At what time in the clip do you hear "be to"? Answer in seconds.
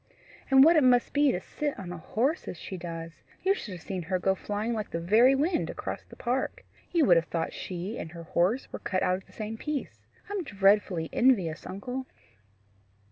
1.13-1.39